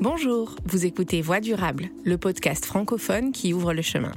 [0.00, 4.12] Bonjour, vous écoutez Voix durable, le podcast francophone qui ouvre le chemin.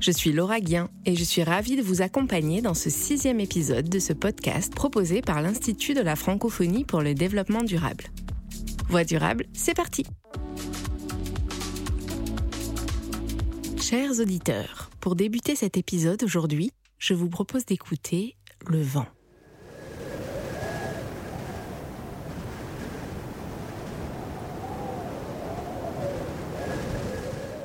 [0.00, 3.88] Je suis Laura Guien et je suis ravie de vous accompagner dans ce sixième épisode
[3.88, 8.06] de ce podcast proposé par l'Institut de la francophonie pour le développement durable.
[8.88, 10.04] Voix durable, c'est parti
[13.80, 18.34] Chers auditeurs, pour débuter cet épisode aujourd'hui, je vous propose d'écouter
[18.66, 19.06] le vent.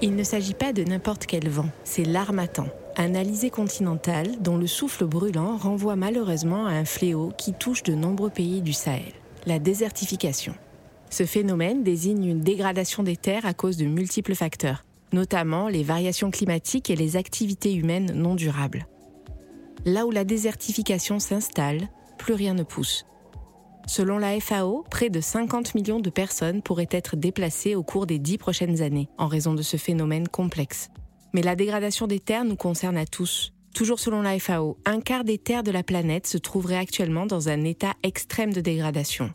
[0.03, 2.67] Il ne s'agit pas de n'importe quel vent, c'est l'armatan,
[2.98, 7.95] un alizé continental dont le souffle brûlant renvoie malheureusement à un fléau qui touche de
[7.95, 9.13] nombreux pays du Sahel,
[9.45, 10.55] la désertification.
[11.09, 16.31] Ce phénomène désigne une dégradation des terres à cause de multiples facteurs, notamment les variations
[16.31, 18.88] climatiques et les activités humaines non durables.
[19.85, 23.05] Là où la désertification s'installe, plus rien ne pousse.
[23.88, 28.18] Selon la FAO, près de 50 millions de personnes pourraient être déplacées au cours des
[28.18, 30.90] dix prochaines années en raison de ce phénomène complexe.
[31.34, 33.54] Mais la dégradation des terres nous concerne à tous.
[33.74, 37.49] Toujours selon la FAO, un quart des terres de la planète se trouverait actuellement dans
[37.49, 39.34] un état extrême de dégradation.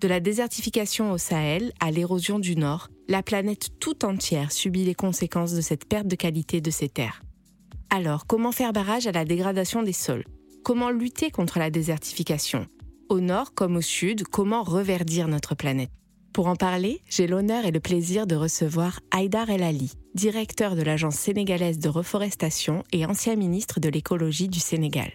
[0.00, 4.94] De la désertification au Sahel à l'érosion du Nord, la planète tout entière subit les
[4.94, 7.22] conséquences de cette perte de qualité de ces terres.
[7.88, 10.24] Alors, comment faire barrage à la dégradation des sols?
[10.64, 12.66] Comment lutter contre la désertification?
[13.08, 15.90] Au nord comme au sud, comment reverdir notre planète?
[16.32, 20.82] Pour en parler, j'ai l'honneur et le plaisir de recevoir Haïdar El Ali, directeur de
[20.82, 25.10] l'Agence sénégalaise de reforestation et ancien ministre de l'écologie du Sénégal.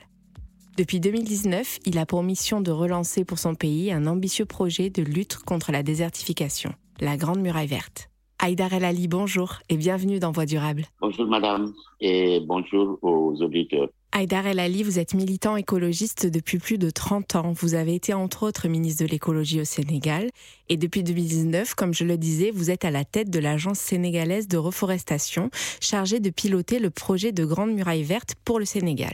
[0.78, 5.02] Depuis 2019, il a pour mission de relancer pour son pays un ambitieux projet de
[5.02, 8.12] lutte contre la désertification, la Grande Muraille Verte.
[8.40, 10.86] Haïdar El Ali, bonjour et bienvenue dans Voix Durable.
[11.02, 13.90] Bonjour madame et bonjour aux auditeurs.
[14.12, 17.54] Haïdar El Ali, vous êtes militant écologiste depuis plus de 30 ans.
[17.54, 20.30] Vous avez été entre autres ministre de l'écologie au Sénégal
[20.70, 24.48] et depuis 2019, comme je le disais, vous êtes à la tête de l'agence sénégalaise
[24.48, 25.50] de reforestation
[25.82, 29.14] chargée de piloter le projet de Grande Muraille Verte pour le Sénégal.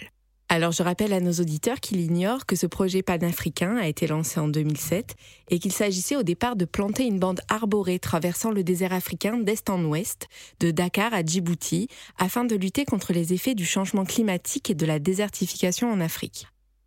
[0.49, 4.39] Alors je rappelle à nos auditeurs qu'il ignore que ce projet panafricain a été lancé
[4.39, 5.15] en 2007
[5.49, 9.69] et qu'il s'agissait au départ de planter une bande arborée traversant le désert africain d'est
[9.69, 10.27] en ouest,
[10.59, 11.87] de Dakar à Djibouti,
[12.19, 16.45] afin de lutter contre les effets du changement climatique et de la désertification en Afrique.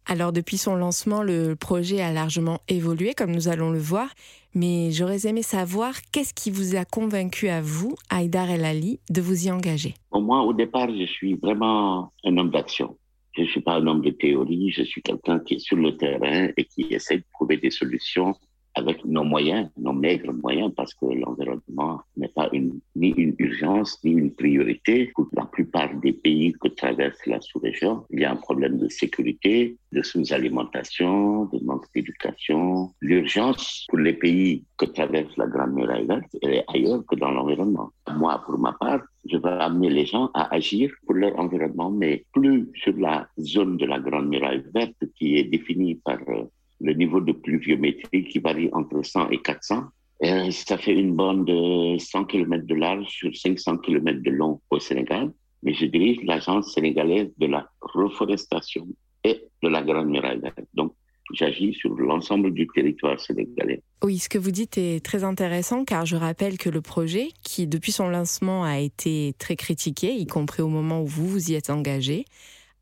[0.09, 4.09] Alors depuis son lancement, le projet a largement évolué, comme nous allons le voir,
[4.55, 9.21] mais j'aurais aimé savoir qu'est-ce qui vous a convaincu à vous, Haïdar El Ali, de
[9.21, 9.95] vous y engager?
[10.13, 12.97] Moi, au départ, je suis vraiment un homme d'action.
[13.37, 15.95] Je ne suis pas un homme de théorie, je suis quelqu'un qui est sur le
[15.97, 18.35] terrain et qui essaie de trouver des solutions
[18.77, 24.13] avec nos moyens, nos maigres moyens, parce que l'environnement n'est pas ni une urgence, ni
[24.13, 25.11] une priorité.
[25.15, 28.89] Pour la plupart des pays que traverse la sous-région, il y a un problème de
[28.89, 32.93] sécurité, de sous-alimentation, de manque d'éducation.
[33.01, 37.91] L'urgence pour les pays que traverse la Grande Muraille Verte, est ailleurs que dans l'environnement.
[38.15, 42.25] Moi, pour ma part, je veux amener les gens à agir pour leur environnement, mais
[42.33, 46.45] plus sur la zone de la Grande Muraille Verte qui est définie par euh,
[46.81, 49.85] le niveau de pluviométrie qui varie entre 100 et 400.
[50.23, 54.61] Et ça fait une bande de 100 km de large sur 500 km de long
[54.71, 55.33] au Sénégal.
[55.63, 58.87] Mais je dirige l'agence sénégalaise de la reforestation
[59.25, 60.41] et de la Grande Muraille
[60.75, 60.95] Donc,
[61.33, 63.83] j'agis sur l'ensemble du territoire sénégalais.
[64.03, 67.67] Oui, ce que vous dites est très intéressant car je rappelle que le projet, qui
[67.67, 71.55] depuis son lancement a été très critiqué, y compris au moment où vous vous y
[71.55, 72.25] êtes engagé,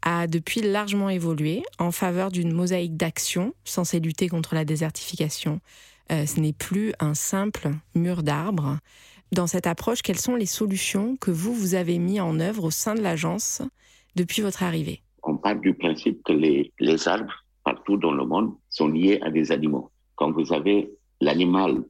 [0.05, 5.61] a depuis largement évolué en faveur d'une mosaïque d'actions censée lutter contre la désertification.
[6.13, 8.79] Euh, ce n'est plus un simple mur d'arbres.
[9.33, 12.71] Dans cette approche, quelles sont les solutions que vous, vous avez mis en œuvre au
[12.71, 13.63] sein de l'agence
[14.15, 15.01] depuis votre arrivée?
[15.23, 17.33] On part du principe que les, les arbres,
[17.65, 19.91] partout dans le monde, sont liés à des animaux.
[20.17, 20.93] Quand vous avez
[21.23, 21.83] l'animal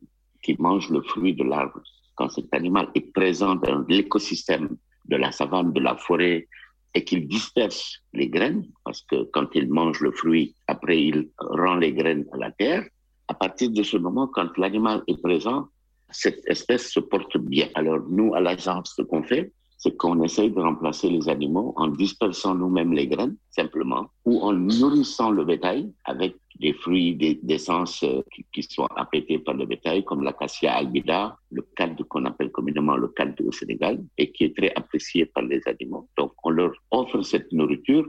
[0.42, 1.82] qui mange le fruit de l'arbre,
[2.14, 4.76] quand cet animal est présent dans l'écosystème
[5.06, 6.46] de la savane, de la forêt,
[6.94, 11.76] et qu'il disperse les graines, parce que quand il mange le fruit, après il rend
[11.76, 12.84] les graines à la terre.
[13.26, 15.68] À partir de ce moment, quand l'animal est présent,
[16.10, 17.68] cette espèce se porte bien.
[17.74, 19.52] Alors nous, à l'agence, ce qu'on fait,
[19.84, 24.54] c'est qu'on essaye de remplacer les animaux en dispersant nous-mêmes les graines, simplement, ou en
[24.54, 30.02] nourrissant le bétail avec des fruits d'essence euh, qui, qui, sont appétés par le bétail,
[30.02, 34.56] comme l'acacia albida, le cadre qu'on appelle communément le cadre au Sénégal, et qui est
[34.56, 36.08] très apprécié par les animaux.
[36.16, 38.08] Donc, on leur offre cette nourriture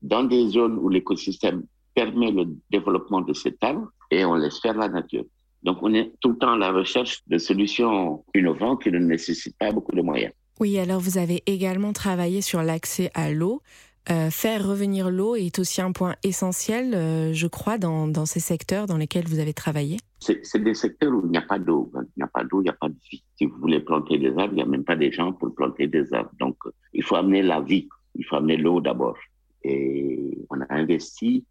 [0.00, 1.64] dans des zones où l'écosystème
[1.96, 5.24] permet le développement de cet arbre et on laisse faire la nature.
[5.64, 9.58] Donc, on est tout le temps à la recherche de solutions innovantes qui ne nécessitent
[9.58, 10.32] pas beaucoup de moyens.
[10.60, 13.62] Oui, alors vous avez également travaillé sur l'accès à l'eau.
[14.10, 18.86] Euh, faire revenir l'eau est aussi un point essentiel, euh, je crois, dans, ces secteurs
[18.86, 19.98] dans lesquels vous avez travaillé.
[20.18, 21.92] C'est des secteurs où il n'y a pas d'eau.
[21.94, 23.22] Il n'y a pas d'eau, il n'y a pas de vie.
[23.36, 25.86] Si vous voulez planter des arbres, il n'y a même pas des gens pour planter
[25.86, 26.30] des arbres.
[26.40, 26.56] Donc,
[26.94, 29.16] il faut amener la vie, il faut amener l'eau d'abord.
[29.62, 31.44] Et on a investi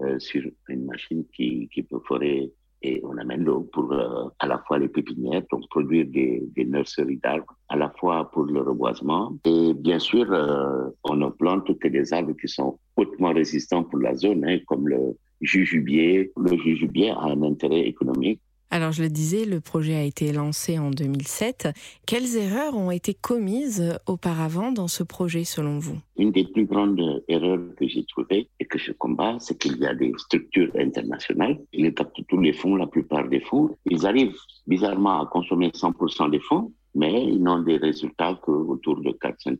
[0.00, 2.52] euh, sur une machine qui, qui peut forer
[2.82, 6.64] et on amène l'eau pour euh, à la fois les pépinières, donc produire des, des
[6.64, 9.36] nurseries d'arbres, à la fois pour le reboisement.
[9.44, 13.98] Et bien sûr, euh, on ne plante que des arbres qui sont hautement résistants pour
[14.00, 16.32] la zone, hein, comme le jujubier.
[16.36, 18.40] Le jujubier a un intérêt économique
[18.72, 21.68] alors je le disais, le projet a été lancé en 2007.
[22.06, 25.98] Quelles erreurs ont été commises auparavant dans ce projet selon vous?
[26.16, 29.86] Une des plus grandes erreurs que j'ai trouvées et que je combats, c'est qu'il y
[29.86, 31.60] a des structures internationales.
[31.74, 33.76] Ils captent tous les fonds, la plupart des fonds.
[33.90, 39.10] Ils arrivent bizarrement à consommer 100% des fonds mais ils n'ont des résultats qu'autour de
[39.10, 39.56] 4-5%.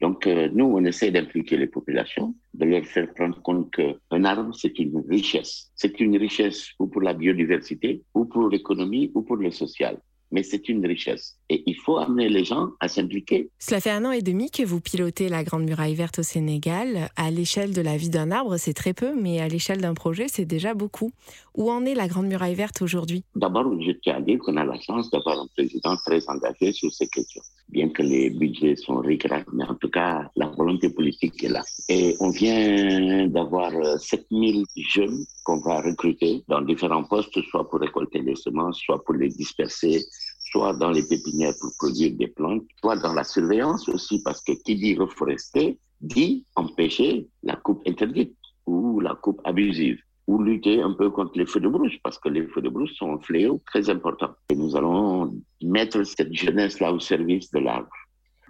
[0.00, 4.54] Donc, euh, nous, on essaie d'impliquer les populations, de leur faire prendre compte qu'un arbre,
[4.54, 5.70] c'est une richesse.
[5.74, 9.98] C'est une richesse ou pour la biodiversité, ou pour l'économie, ou pour le social
[10.32, 11.36] mais c'est une richesse.
[11.48, 13.50] Et il faut amener les gens à s'impliquer.
[13.58, 17.10] Cela fait un an et demi que vous pilotez la Grande Muraille Verte au Sénégal.
[17.16, 20.26] À l'échelle de la vie d'un arbre, c'est très peu, mais à l'échelle d'un projet,
[20.28, 21.12] c'est déjà beaucoup.
[21.54, 23.24] Où en est la Grande Muraille Verte aujourd'hui?
[23.36, 26.92] D'abord, je tiens à dire qu'on a la chance d'avoir un président très engagé sur
[26.92, 27.42] ces questions.
[27.68, 31.62] Bien que les budgets sont rigracs, mais en tout cas, la volonté politique est là.
[31.88, 37.80] Et on vient d'avoir 7000 euh, jeunes qu'on va recruter dans différents postes, soit pour
[37.80, 40.04] récolter les semences, soit pour les disperser,
[40.38, 44.52] soit dans les pépinières pour produire des plantes, soit dans la surveillance aussi, parce que
[44.52, 48.36] qui dit reforester dit empêcher la coupe interdite
[48.66, 52.28] ou la coupe abusive ou lutter un peu contre les feux de brousse, parce que
[52.28, 54.30] les feux de brousse sont un fléau très important.
[54.50, 57.90] Et nous allons mettre cette jeunesse-là au service de l'arbre.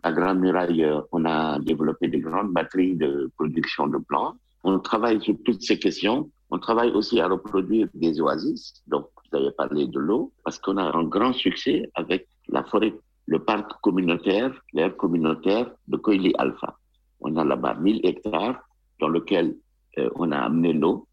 [0.02, 4.36] À Grande Muraille, on a développé des grandes batteries de production de plantes.
[4.64, 8.82] On travaille sur toutes ces questions on travaille aussi à reproduire des oasis.
[8.86, 12.92] Donc, vous avez parlé de l'eau, parce qu'on a un grand succès avec la forêt,
[13.24, 16.76] le parc communautaire, l'air communautaire de Koili Alpha.
[17.20, 18.60] On a là-bas 1000 hectares
[19.00, 19.56] dans lequel
[19.96, 21.08] euh, on a amené l'eau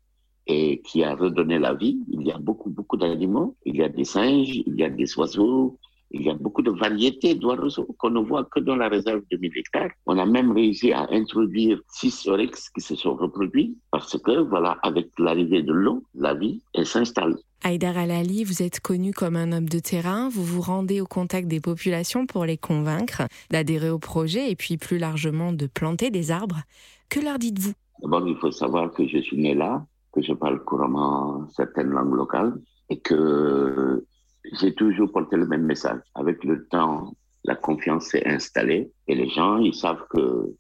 [0.49, 1.99] et qui a redonné la vie.
[2.09, 3.55] Il y a beaucoup, beaucoup d'animaux.
[3.65, 5.77] Il y a des singes, il y a des oiseaux,
[6.11, 9.37] il y a beaucoup de variétés d'oiseaux qu'on ne voit que dans la réserve de
[9.37, 9.91] 1000 hectares.
[10.07, 14.77] On a même réussi à introduire six oryx qui se sont reproduits parce que, voilà,
[14.81, 17.37] avec l'arrivée de l'eau, la vie, elle s'installe.
[17.63, 21.47] Haïdar Alali, vous êtes connu comme un homme de terrain, vous vous rendez au contact
[21.47, 26.31] des populations pour les convaincre d'adhérer au projet et puis plus largement de planter des
[26.31, 26.61] arbres.
[27.09, 27.73] Que leur dites-vous?
[28.01, 32.15] D'abord, il faut savoir que je suis né là, que je parle couramment certaines langues
[32.15, 32.53] locales
[32.89, 34.05] et que
[34.53, 36.01] j'ai toujours porté le même message.
[36.15, 37.13] Avec le temps,
[37.43, 40.53] la confiance s'est installée et les gens, ils savent que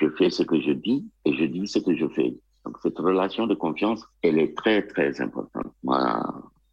[0.00, 2.36] je fais ce que je dis et je dis ce que je fais.
[2.64, 5.72] Donc cette relation de confiance, elle est très, très importante.
[5.82, 6.22] Moi,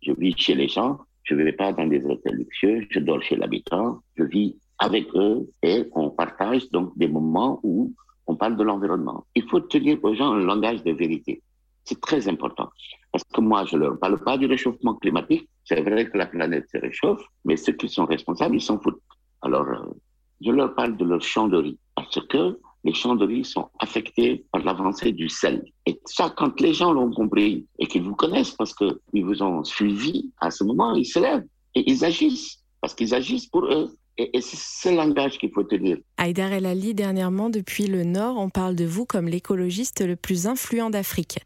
[0.02, 3.22] je vis chez les gens, je ne vais pas dans des hôtels luxueux, je dors
[3.22, 7.94] chez l'habitant, je vis avec eux et on partage donc des moments où
[8.28, 9.26] on parle de l'environnement.
[9.36, 11.44] Il faut tenir aux gens un langage de vérité.
[11.84, 12.70] C'est très important.
[13.12, 15.50] Parce que moi, je ne leur parle pas du réchauffement climatique.
[15.64, 19.02] C'est vrai que la planète se réchauffe, mais ceux qui sont responsables, ils s'en foutent.
[19.42, 19.94] Alors, euh,
[20.42, 21.80] je leur parle de leur champ de riz.
[21.96, 25.64] Parce que les champs de riz sont affectés par l'avancée du sel.
[25.86, 29.64] Et ça, quand les gens l'ont compris et qu'ils vous connaissent parce qu'ils vous ont
[29.64, 31.46] suivi, à ce moment, ils se lèvent
[31.76, 32.64] et ils agissent.
[32.82, 33.96] Parce qu'ils agissent pour eux.
[34.18, 35.98] Et, c'est ce langage qu'il faut tenir.
[36.18, 40.48] Aïdar El Ali, dernièrement, depuis le Nord, on parle de vous comme l'écologiste le plus
[40.48, 41.40] influent d'Afrique.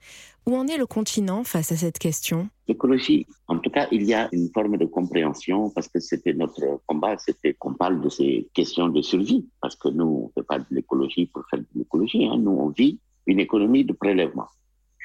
[0.46, 2.50] Où en est le continent face à cette question?
[2.68, 6.82] L'écologie, en tout cas, il y a une forme de compréhension parce que c'était notre
[6.86, 9.48] combat, c'était qu'on parle de ces questions de survie.
[9.62, 12.26] Parce que nous, on ne fait pas de l'écologie pour faire de l'écologie.
[12.26, 12.38] Hein.
[12.38, 14.48] Nous, on vit une économie de prélèvement.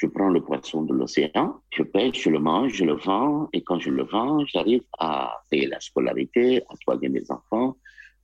[0.00, 3.60] Je prends le poisson de l'océan, je pêche, je le mange, je le vends, et
[3.60, 7.76] quand je le vends, j'arrive à payer la scolarité, à soigner mes enfants,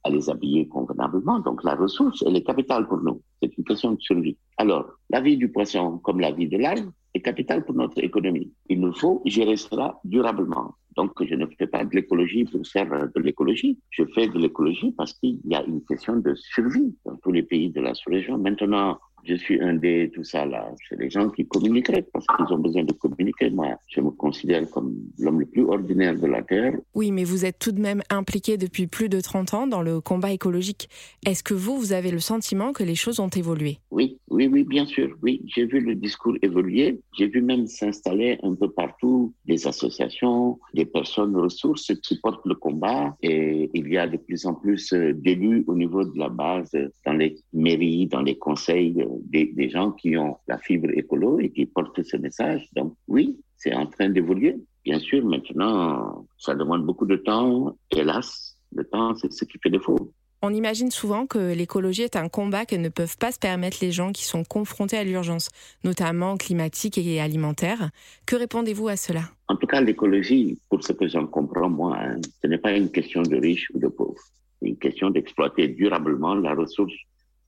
[0.02, 1.38] à les habiller convenablement.
[1.40, 3.20] Donc la ressource, elle est capitale pour nous.
[3.42, 4.38] C'est une question de survie.
[4.56, 8.50] Alors, la vie du poisson, comme la vie de l'arbre, est capitale pour notre économie.
[8.70, 10.76] Il nous faut gérer cela durablement.
[10.96, 13.78] Donc, je ne fais pas de l'écologie pour faire de l'écologie.
[13.90, 17.42] Je fais de l'écologie parce qu'il y a une question de survie dans tous les
[17.42, 18.38] pays de la sous-région.
[18.38, 20.70] Maintenant, je suis un des tout ça là.
[20.88, 23.50] C'est les gens qui communiqueraient parce qu'ils ont besoin de communiquer.
[23.50, 26.74] Moi, je me considère comme l'homme le plus ordinaire de la Terre.
[26.94, 30.00] Oui, mais vous êtes tout de même impliqué depuis plus de 30 ans dans le
[30.00, 30.88] combat écologique.
[31.26, 33.78] Est-ce que vous, vous avez le sentiment que les choses ont évolué?
[33.90, 35.16] Oui, oui, oui, bien sûr.
[35.22, 37.00] Oui, j'ai vu le discours évoluer.
[37.18, 42.54] J'ai vu même s'installer un peu partout des associations, des personnes ressources qui portent le
[42.54, 43.16] combat.
[43.22, 46.70] Et il y a de plus en plus d'élus au niveau de la base,
[47.04, 51.66] dans les mairies, dans les conseils des, gens qui ont la fibre écolo et qui
[51.66, 52.68] portent ce message.
[52.74, 54.56] Donc oui, c'est en train d'évoluer.
[54.84, 57.76] Bien sûr, maintenant, ça demande beaucoup de temps.
[57.90, 60.12] Hélas, le temps, c'est ce qui fait défaut.
[60.42, 63.90] On imagine souvent que l'écologie est un combat que ne peuvent pas se permettre les
[63.90, 65.48] gens qui sont confrontés à l'urgence,
[65.82, 67.90] notamment climatique et alimentaire.
[68.26, 69.22] Que répondez-vous à cela?
[69.48, 72.90] En tout cas, l'écologie, pour ce que j'en comprends moi, hein, ce n'est pas une
[72.90, 74.22] question de riches ou de pauvres.
[74.60, 76.94] C'est une question d'exploiter durablement la ressource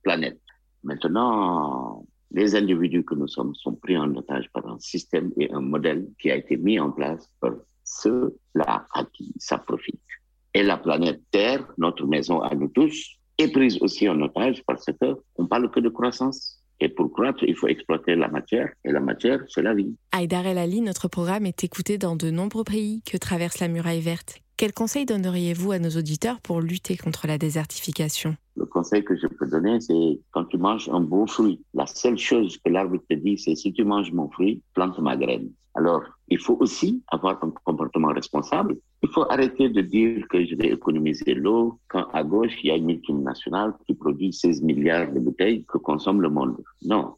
[0.03, 0.41] planète.
[0.85, 5.61] Maintenant, les individus que nous sommes sont pris en otage par un système et un
[5.61, 7.53] modèle qui a été mis en place par
[7.85, 10.01] ceux-là à qui ça profite.
[10.55, 14.87] Et la planète Terre, notre maison à nous tous, est prise aussi en otage parce
[14.87, 16.63] que on parle que de croissance.
[16.81, 18.71] Et pour croître, il faut exploiter la matière.
[18.85, 19.97] Et la matière, c'est la vie.
[20.13, 24.01] Aïdar El Ali, notre programme est écouté dans de nombreux pays que traverse la muraille
[24.01, 24.41] verte?
[24.59, 28.35] Quels conseils donneriez-vous à nos auditeurs pour lutter contre la désertification?
[28.57, 32.19] Le conseil que je peux donner, c'est quand tu manges un beau fruit, la seule
[32.19, 35.53] chose que l'arbre te dit, c'est si tu manges mon fruit, plante ma graine.
[35.77, 38.77] Alors, il faut aussi avoir un comportement responsable.
[39.05, 42.73] Il faut arrêter de dire que je vais économiser l'eau quand à gauche, il y
[42.73, 46.57] a une multinationale qui produit 16 milliards de bouteilles que consomme le monde.
[46.83, 47.15] Non.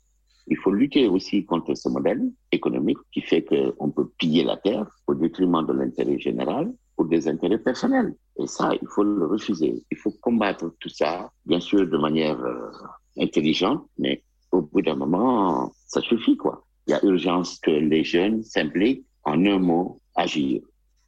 [0.46, 4.86] Il faut lutter aussi contre ce modèle économique qui fait qu'on peut piller la terre
[5.06, 6.70] au détriment de l'intérêt général
[7.10, 8.14] des intérêts personnels.
[8.38, 9.84] Et ça, il faut le refuser.
[9.90, 12.70] Il faut combattre tout ça, bien sûr, de manière euh,
[13.18, 16.64] intelligente, mais au bout d'un moment, ça suffit, quoi.
[16.86, 20.62] Il y a urgence que les jeunes s'impliquent en un mot, agir.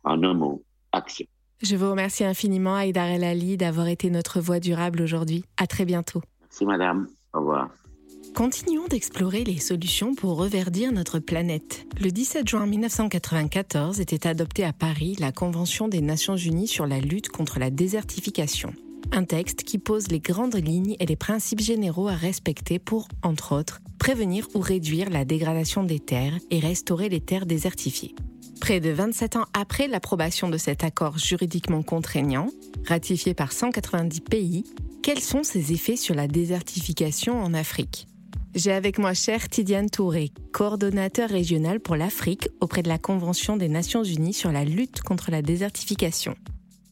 [0.05, 1.27] En un mot, action.
[1.63, 5.45] Je vous remercie infiniment, Aïdar El Ali, d'avoir été notre voix durable aujourd'hui.
[5.57, 6.21] À très bientôt.
[6.41, 7.07] Merci, madame.
[7.33, 7.71] Au revoir.
[8.35, 11.87] Continuons d'explorer les solutions pour reverdir notre planète.
[12.01, 16.99] Le 17 juin 1994 était adoptée à Paris la Convention des Nations Unies sur la
[16.99, 18.73] lutte contre la désertification.
[19.13, 23.55] Un texte qui pose les grandes lignes et les principes généraux à respecter pour, entre
[23.55, 28.15] autres, prévenir ou réduire la dégradation des terres et restaurer les terres désertifiées.
[28.63, 32.49] Près de 27 ans après l'approbation de cet accord juridiquement contraignant,
[32.87, 34.65] ratifié par 190 pays,
[35.03, 38.07] quels sont ses effets sur la désertification en Afrique?
[38.55, 43.69] J'ai avec moi cher Tidiane Touré, coordonnateur régional pour l'Afrique auprès de la Convention des
[43.69, 46.35] Nations Unies sur la lutte contre la désertification.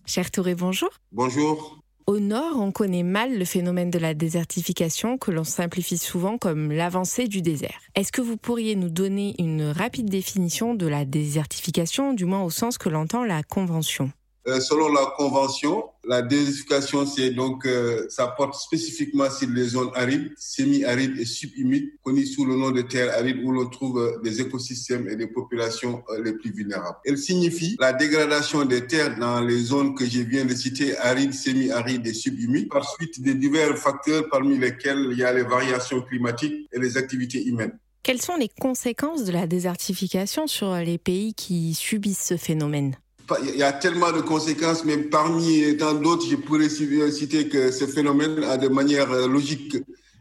[0.06, 0.90] Cher Touré, bonjour.
[1.12, 1.78] Bonjour.
[2.06, 6.72] Au nord, on connaît mal le phénomène de la désertification que l'on simplifie souvent comme
[6.72, 7.78] l'avancée du désert.
[7.94, 12.50] Est-ce que vous pourriez nous donner une rapide définition de la désertification, du moins au
[12.50, 14.10] sens que l'entend la Convention?
[14.48, 19.90] Euh, selon la convention, la désertification, c'est donc, euh, ça porte spécifiquement sur les zones
[19.94, 24.18] arides, semi-arides et subhumides, connues sous le nom de terres arides, où l'on trouve euh,
[24.22, 26.96] des écosystèmes et des populations les plus vulnérables.
[27.04, 31.34] Elle signifie la dégradation des terres dans les zones que je viens de citer, arides,
[31.34, 36.00] semi-arides et subhumides, par suite de divers facteurs parmi lesquels il y a les variations
[36.00, 37.78] climatiques et les activités humaines.
[38.02, 42.96] Quelles sont les conséquences de la désertification sur les pays qui subissent ce phénomène?
[43.42, 47.86] Il y a tellement de conséquences, mais parmi tant d'autres, je pourrais citer que ce
[47.86, 49.76] phénomène a de manière euh, logique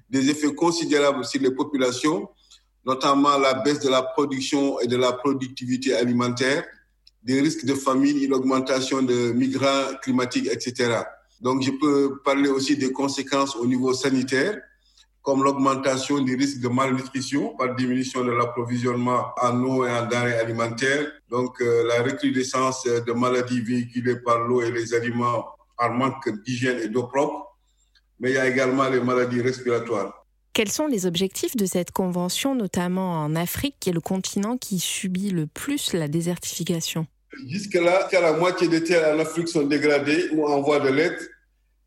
[0.09, 2.29] des effets considérables sur les populations,
[2.85, 6.63] notamment la baisse de la production et de la productivité alimentaire,
[7.23, 11.01] des risques de famine, une augmentation de migrants climatiques, etc.
[11.41, 14.59] Donc, je peux parler aussi des conséquences au niveau sanitaire
[15.21, 20.39] comme l'augmentation du risque de malnutrition par diminution de l'approvisionnement en eau et en denrées
[20.39, 25.45] alimentaires, donc euh, la recrudescence de maladies véhiculées par l'eau et les aliments
[25.77, 27.55] par manque d'hygiène et d'eau propre,
[28.19, 30.25] mais il y a également les maladies respiratoires.
[30.53, 34.79] Quels sont les objectifs de cette convention, notamment en Afrique, qui est le continent qui
[34.79, 37.07] subit le plus la désertification?
[37.47, 41.23] Jusque-là, la moitié des terres en Afrique sont dégradées ou en voie de l'être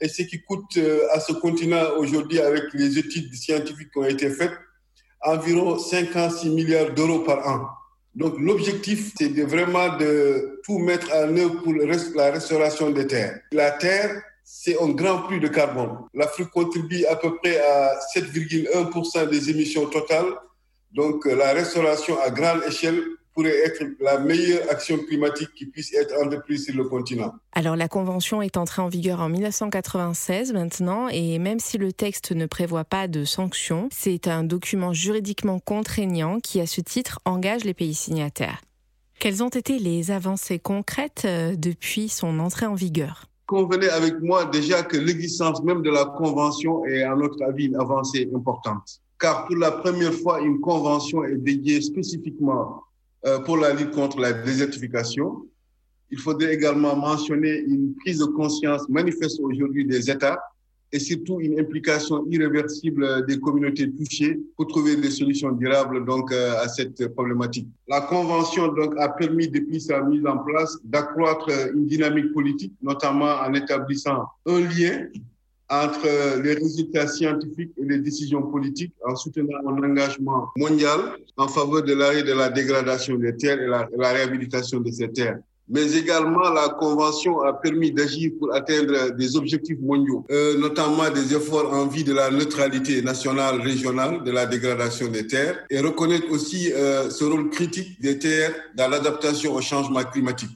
[0.02, 4.04] et ce qui coûte euh, à ce continent aujourd'hui avec les études scientifiques qui ont
[4.04, 4.52] été faites,
[5.20, 7.68] environ 56 milliards d'euros par an.
[8.16, 13.38] Donc l'objectif, c'est de vraiment de tout mettre en œuvre pour la restauration des terres.
[13.52, 15.96] La terre, c'est un grand puits de carbone.
[16.12, 20.34] L'Afrique contribue à peu près à 7,1% des émissions totales.
[20.90, 23.02] Donc la restauration à grande échelle
[23.34, 27.34] pourrait être la meilleure action climatique qui puisse être entreprise sur le continent.
[27.52, 32.32] Alors la Convention est entrée en vigueur en 1996 maintenant, et même si le texte
[32.32, 37.64] ne prévoit pas de sanctions, c'est un document juridiquement contraignant qui, à ce titre, engage
[37.64, 38.60] les pays signataires.
[39.18, 43.26] Quelles ont été les avancées concrètes euh, depuis son entrée en vigueur?
[43.46, 47.76] Convenez avec moi déjà que l'existence même de la Convention est, à notre avis, une
[47.76, 49.00] avancée importante.
[49.20, 52.82] Car pour la première fois, une convention est dédiée spécifiquement
[53.44, 55.46] pour la lutte contre la désertification.
[56.10, 60.38] Il faudrait également mentionner une prise de conscience manifeste aujourd'hui des États
[60.92, 66.62] et surtout une implication irréversible des communautés touchées pour trouver des solutions durables donc euh,
[66.62, 67.66] à cette problématique.
[67.88, 73.40] La convention donc a permis depuis sa mise en place d'accroître une dynamique politique, notamment
[73.40, 75.06] en établissant un lien
[75.72, 81.00] entre les résultats scientifiques et les décisions politiques en soutenant un engagement mondial
[81.38, 85.38] en faveur de l'arrêt de la dégradation des terres et la, réhabilitation de ces terres
[85.68, 91.34] mais également la Convention a permis d'agir pour atteindre des objectifs mondiaux, euh, notamment des
[91.34, 96.30] efforts en vue de la neutralité nationale, régionale, de la dégradation des terres, et reconnaître
[96.30, 100.50] aussi euh, ce rôle critique des terres dans l'adaptation au changement climatique.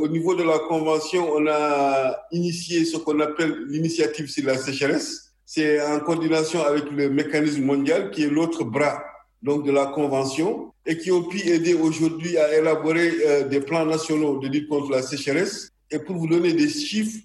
[0.00, 5.34] Au niveau de la Convention, on a initié ce qu'on appelle l'initiative sur la sécheresse.
[5.44, 9.04] C'est en coordination avec le mécanisme mondial qui est l'autre bras
[9.42, 14.38] de la Convention et qui ont pu aider aujourd'hui à élaborer euh, des plans nationaux
[14.38, 15.70] de lutte contre la sécheresse.
[15.90, 17.18] Et pour vous donner des chiffres,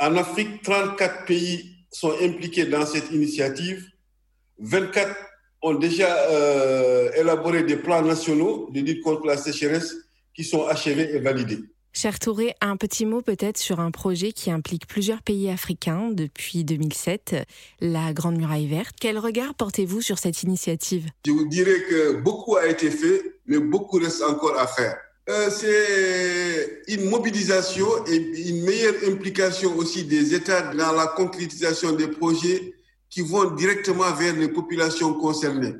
[0.00, 3.84] en Afrique, 34 pays sont impliqués dans cette initiative.
[4.60, 5.14] 24
[5.60, 9.94] ont déjà euh, élaboré des plans nationaux de lutte contre la sécheresse
[10.34, 11.58] qui sont achevés et validés.
[11.92, 16.62] Cher Touré, un petit mot peut-être sur un projet qui implique plusieurs pays africains depuis
[16.62, 17.36] 2007,
[17.80, 18.94] la Grande Muraille Verte.
[19.00, 21.06] Quel regard portez-vous sur cette initiative?
[21.26, 24.96] Je vous dirais que beaucoup a été fait, mais beaucoup reste encore à faire.
[25.28, 28.16] Euh, c'est une mobilisation et
[28.48, 32.74] une meilleure implication aussi des États dans la concrétisation des projets
[33.10, 35.74] qui vont directement vers les populations concernées.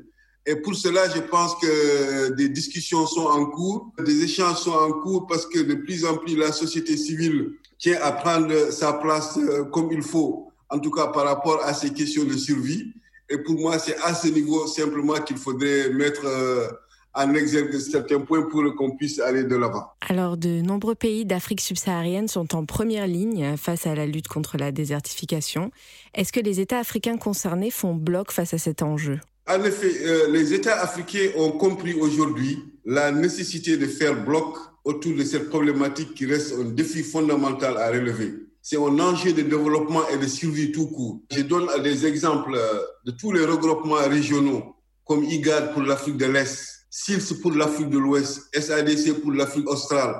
[0.49, 4.91] Et pour cela, je pense que des discussions sont en cours, des échanges sont en
[4.93, 9.37] cours parce que de plus en plus la société civile tient à prendre sa place
[9.37, 12.91] euh, comme il faut, en tout cas par rapport à ces questions de survie.
[13.29, 16.67] Et pour moi, c'est à ce niveau simplement qu'il faudrait mettre euh,
[17.13, 19.85] en exergue certains points pour qu'on puisse aller de l'avant.
[20.09, 24.57] Alors, de nombreux pays d'Afrique subsaharienne sont en première ligne face à la lutte contre
[24.57, 25.69] la désertification.
[26.15, 29.19] Est-ce que les États africains concernés font bloc face à cet enjeu?
[29.49, 35.15] En effet, euh, les États africains ont compris aujourd'hui la nécessité de faire bloc autour
[35.15, 38.33] de cette problématique qui reste un défi fondamental à relever.
[38.61, 41.21] C'est un enjeu de développement et de survie tout court.
[41.31, 46.27] Je donne des exemples euh, de tous les regroupements régionaux, comme IGAD pour l'Afrique de
[46.27, 50.15] l'Est, SILS pour l'Afrique de l'Ouest, SADC pour l'Afrique australe,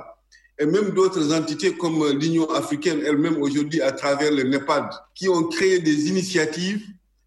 [0.57, 5.43] et même d'autres entités comme l'Union africaine elle-même aujourd'hui à travers le NEPAD, qui ont
[5.43, 6.81] créé des initiatives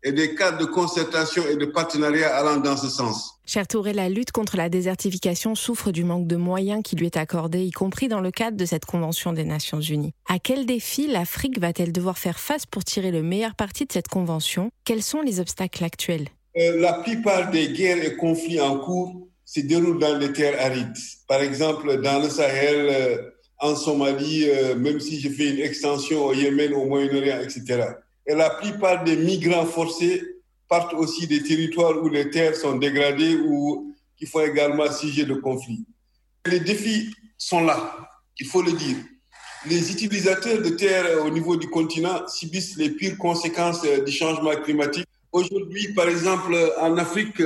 [0.04, 3.38] et des cadres de concertation et de partenariat allant dans ce sens.
[3.46, 7.16] Cher Touré, la lutte contre la désertification souffre du manque de moyens qui lui est
[7.16, 10.12] accordé, y compris dans le cadre de cette Convention des Nations Unies.
[10.28, 14.08] À quel défi l'Afrique va-t-elle devoir faire face pour tirer le meilleur parti de cette
[14.08, 14.70] Convention?
[14.84, 16.28] Quels sont les obstacles actuels?
[16.56, 20.96] Euh, La plupart des guerres et conflits en cours se déroulent dans les terres arides.
[21.28, 23.16] Par exemple, dans le Sahel, euh,
[23.58, 27.84] en Somalie, euh, même si je fais une extension au Yémen, au Moyen-Orient, etc.
[28.26, 30.22] Et la plupart des migrants forcés
[30.68, 35.34] partent aussi des territoires où les terres sont dégradées ou qui font également sujet de
[35.34, 35.84] conflit.
[36.46, 38.08] Les défis sont là,
[38.38, 38.96] il faut le dire.
[39.66, 45.06] Les utilisateurs de terres au niveau du continent subissent les pires conséquences du changement climatique.
[45.30, 47.40] Aujourd'hui, par exemple, en Afrique,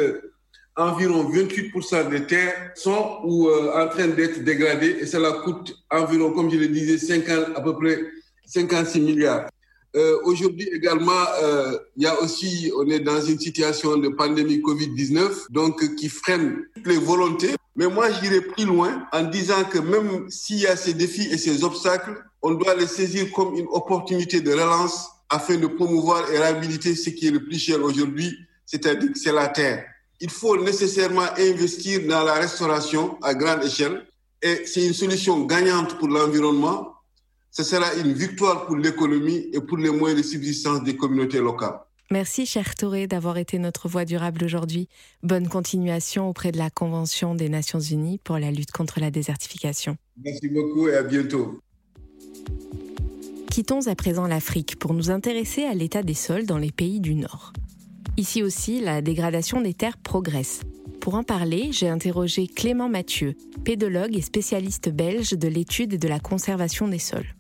[0.77, 6.33] environ 28% des terres sont ou, euh, en train d'être dégradées et cela coûte environ,
[6.33, 7.99] comme je le disais, 50, à peu près
[8.47, 9.49] 56 milliards.
[9.97, 14.59] Euh, Aujourd'hui également, euh, il y a aussi, on est dans une situation de pandémie
[14.59, 17.55] Covid-19, donc qui freine toutes les volontés.
[17.77, 21.39] Mais moi, j'irai plus loin en disant que même s'il y a ces défis et
[21.39, 26.39] ces obstacles, on doit les saisir comme une opportunité de relance afin de promouvoir et
[26.39, 29.85] réhabiliter ce qui est le plus cher aujourd'hui, c'est-à-dire que c'est la terre.
[30.21, 34.07] Il faut nécessairement investir dans la restauration à grande échelle
[34.43, 36.96] et c'est une solution gagnante pour l'environnement,
[37.57, 41.79] ce sera une victoire pour l'économie et pour les moyens de subsistance des communautés locales.
[42.11, 44.91] Merci, cher Touré, d'avoir été notre voix durable aujourd'hui.
[45.23, 49.97] Bonne continuation auprès de la Convention des Nations Unies pour la lutte contre la désertification.
[50.23, 51.63] Merci beaucoup et à bientôt.
[53.51, 57.15] Quittons à présent l'Afrique pour nous intéresser à l'état des sols dans les pays du
[57.15, 57.55] Nord.
[58.19, 60.61] Ici aussi, la dégradation des terres progresse.
[61.01, 66.09] Pour en parler, j'ai interrogé Clément Mathieu, pédologue et spécialiste belge de l'étude et de
[66.09, 67.36] la conservation des sols.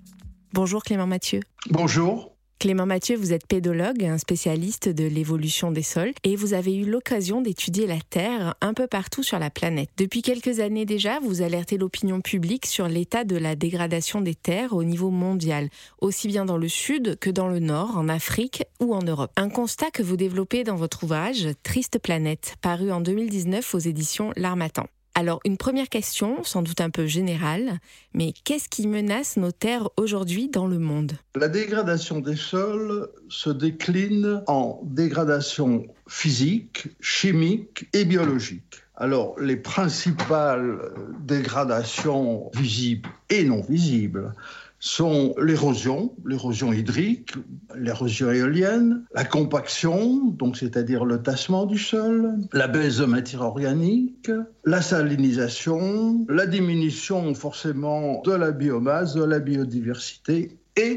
[0.57, 1.41] Bonjour Clément Mathieu.
[1.69, 2.33] Bonjour.
[2.59, 6.87] Clément Mathieu, vous êtes pédologue, un spécialiste de l'évolution des sols, et vous avez eu
[6.87, 9.91] l'occasion d'étudier la Terre un peu partout sur la planète.
[9.99, 14.73] Depuis quelques années déjà, vous alertez l'opinion publique sur l'état de la dégradation des terres
[14.73, 15.69] au niveau mondial,
[16.01, 19.33] aussi bien dans le sud que dans le nord, en Afrique ou en Europe.
[19.37, 24.33] Un constat que vous développez dans votre ouvrage Triste planète, paru en 2019 aux éditions
[24.37, 24.87] L'Armatan.
[25.19, 27.79] Alors, une première question, sans doute un peu générale,
[28.13, 31.13] mais qu'est-ce qui menace nos terres aujourd'hui dans le monde?
[31.35, 38.83] La dégradation des sols se décline en dégradation physique, chimique et biologique.
[38.95, 40.81] Alors, les principales
[41.21, 44.35] dégradations visibles et non visibles
[44.79, 47.33] sont l'érosion, l'érosion hydrique,
[47.75, 54.31] l'érosion éolienne, la compaction, donc c'est-à-dire le tassement du sol, la baisse de matière organique,
[54.65, 60.95] la salinisation, la diminution forcément de la biomasse, de la biodiversité et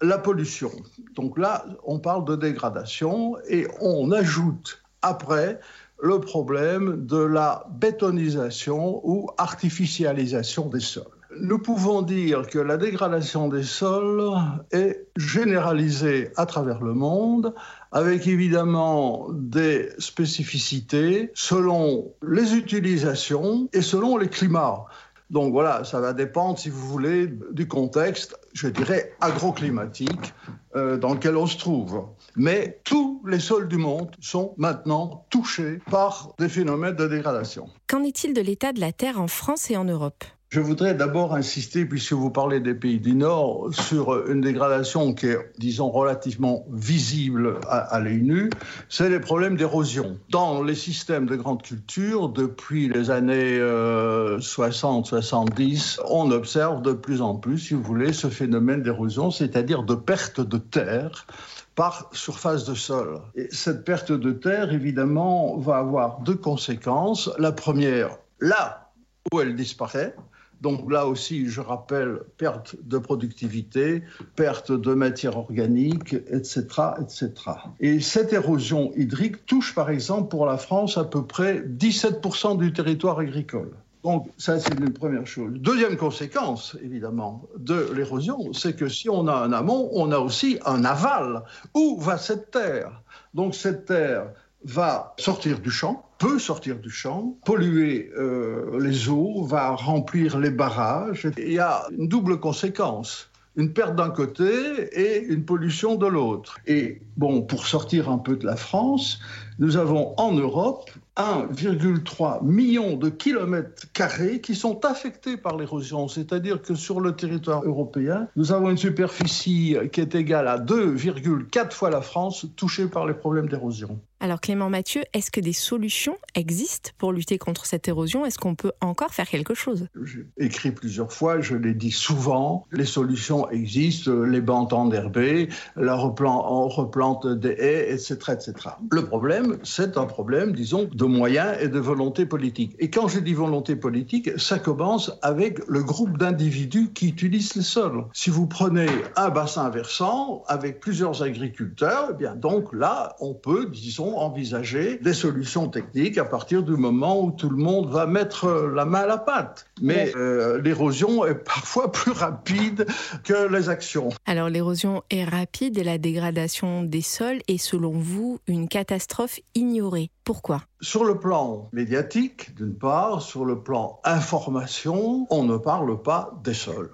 [0.00, 0.70] la pollution.
[1.14, 5.60] Donc là, on parle de dégradation et on ajoute après
[6.02, 13.48] le problème de la bétonisation ou artificialisation des sols nous pouvons dire que la dégradation
[13.48, 14.32] des sols
[14.72, 17.54] est généralisée à travers le monde,
[17.92, 24.86] avec évidemment des spécificités selon les utilisations et selon les climats.
[25.30, 30.34] Donc voilà, ça va dépendre, si vous voulez, du contexte, je dirais, agroclimatique
[30.76, 32.04] euh, dans lequel on se trouve.
[32.36, 37.68] Mais tous les sols du monde sont maintenant touchés par des phénomènes de dégradation.
[37.88, 40.24] Qu'en est-il de l'état de la Terre en France et en Europe?
[40.48, 45.26] Je voudrais d'abord insister, puisque vous parlez des pays du Nord, sur une dégradation qui
[45.26, 48.50] est, disons, relativement visible à, l'œil nu,
[48.88, 50.20] c'est les problèmes d'érosion.
[50.30, 57.22] Dans les systèmes de grande culture, depuis les années 60-70, euh, on observe de plus
[57.22, 61.26] en plus, si vous voulez, ce phénomène d'érosion, c'est-à-dire de perte de terre
[61.74, 63.20] par surface de sol.
[63.34, 67.32] Et cette perte de terre, évidemment, va avoir deux conséquences.
[67.38, 68.92] La première, là
[69.32, 70.14] où elle disparaît,
[70.60, 74.02] donc là aussi, je rappelle, perte de productivité,
[74.34, 76.64] perte de matière organique, etc.,
[77.00, 77.32] etc.
[77.80, 82.72] Et cette érosion hydrique touche par exemple pour la France à peu près 17% du
[82.72, 83.70] territoire agricole.
[84.02, 85.52] Donc ça, c'est une première chose.
[85.54, 90.60] Deuxième conséquence, évidemment, de l'érosion, c'est que si on a un amont, on a aussi
[90.64, 91.42] un aval.
[91.74, 93.02] Où va cette terre?
[93.34, 94.28] Donc cette terre
[94.66, 100.50] va sortir du champ, peut sortir du champ, polluer euh, les eaux, va remplir les
[100.50, 101.28] barrages.
[101.38, 104.44] Il y a une double conséquence une perte d'un côté
[104.92, 106.58] et une pollution de l'autre.
[106.66, 109.18] Et bon, pour sortir un peu de la France,
[109.58, 116.08] nous avons en Europe 1,3 million de kilomètres carrés qui sont affectés par l'érosion.
[116.08, 121.72] C'est-à-dire que sur le territoire européen, nous avons une superficie qui est égale à 2,4
[121.72, 123.98] fois la France touchée par les problèmes d'érosion.
[124.18, 128.24] Alors Clément Mathieu, est-ce que des solutions existent pour lutter contre cette érosion?
[128.24, 129.88] Est-ce qu'on peut encore faire quelque chose?
[130.04, 135.96] J'ai écrit plusieurs fois, je l'ai dit souvent, les solutions existent, les bancs enherbés, la
[135.98, 138.52] on replante des haies, etc., etc.
[138.90, 142.74] Le problème, c'est un problème, disons, de moyens et de volonté politique.
[142.78, 147.62] Et quand je dis volonté politique, ça commence avec le groupe d'individus qui utilisent les
[147.62, 148.04] sols.
[148.12, 153.66] Si vous prenez un bassin versant avec plusieurs agriculteurs, eh bien donc là, on peut,
[153.66, 158.70] disons, envisager des solutions techniques à partir du moment où tout le monde va mettre
[158.74, 159.66] la main à la pâte.
[159.80, 162.86] Mais euh, l'érosion est parfois plus rapide
[163.24, 164.08] que les actions.
[164.26, 170.10] Alors l'érosion est rapide et la dégradation des sols est selon vous une catastrophe ignorée.
[170.26, 170.62] Pourquoi?
[170.80, 176.52] Sur le plan médiatique, d'une part, sur le plan information, on ne parle pas des
[176.52, 176.90] sols.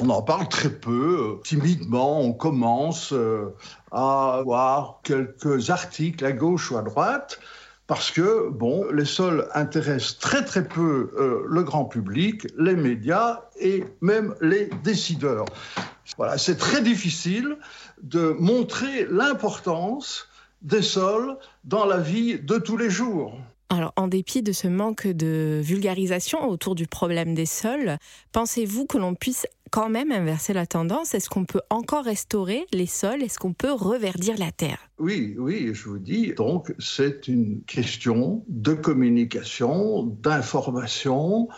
[0.00, 3.56] On en parle très peu, euh, timidement, on commence euh,
[3.90, 7.40] à voir quelques articles à gauche ou à droite,
[7.88, 13.40] parce que, bon, les sols intéressent très très peu euh, le grand public, les médias
[13.58, 15.46] et même les décideurs.
[16.16, 17.56] Voilà, c'est très difficile
[18.04, 20.28] de montrer l'importance
[20.62, 23.38] des sols dans la vie de tous les jours.
[23.68, 27.96] Alors, en dépit de ce manque de vulgarisation autour du problème des sols,
[28.32, 31.14] pensez-vous que l'on puisse quand même inverser la tendance?
[31.14, 33.22] Est-ce qu'on peut encore restaurer les sols?
[33.22, 34.78] Est-ce qu'on peut reverdir la terre?
[34.98, 41.48] Oui, oui, je vous dis, donc c'est une question de communication, d'information,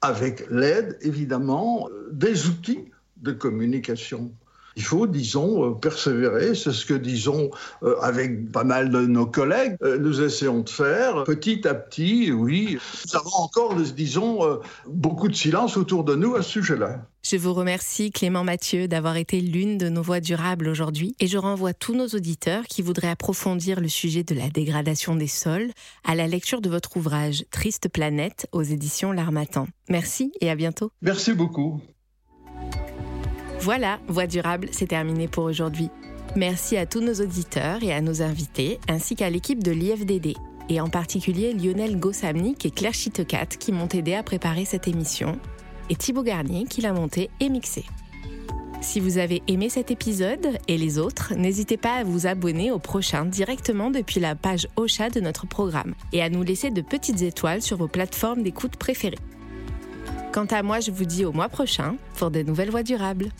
[0.00, 2.86] avec l'aide évidemment des outils
[3.18, 4.32] de communication.
[4.78, 6.54] Il faut, disons, euh, persévérer.
[6.54, 7.50] C'est ce que, disons,
[7.82, 12.30] euh, avec pas mal de nos collègues, euh, nous essayons de faire petit à petit.
[12.30, 17.00] Oui, nous avons encore, disons, beaucoup de silence autour de nous à ce sujet-là.
[17.24, 21.38] Je vous remercie Clément Mathieu d'avoir été l'une de nos voix durables aujourd'hui et je
[21.38, 25.72] renvoie tous nos auditeurs qui voudraient approfondir le sujet de la dégradation des sols
[26.04, 29.66] à la lecture de votre ouvrage Triste planète aux éditions L'Armatan.
[29.88, 30.92] Merci et à bientôt.
[31.02, 31.82] Merci beaucoup.
[33.60, 35.90] Voilà, Voix durable, c'est terminé pour aujourd'hui.
[36.36, 40.36] Merci à tous nos auditeurs et à nos invités, ainsi qu'à l'équipe de l'IFDD.
[40.70, 45.38] et en particulier Lionel Gossamnik et Claire Chitecat qui m'ont aidé à préparer cette émission,
[45.88, 47.84] et Thibaut Garnier qui l'a monté et mixé.
[48.80, 52.78] Si vous avez aimé cet épisode et les autres, n'hésitez pas à vous abonner au
[52.78, 57.22] prochain directement depuis la page Ocha de notre programme et à nous laisser de petites
[57.22, 59.18] étoiles sur vos plateformes d'écoute préférées.
[60.32, 63.30] Quant à moi, je vous dis au mois prochain pour de nouvelles voies durables.